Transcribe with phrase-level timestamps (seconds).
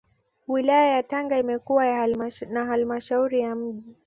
[0.47, 2.07] Wilaya ya Tanga imekuwa
[2.49, 3.95] na Halmashauri ya Mji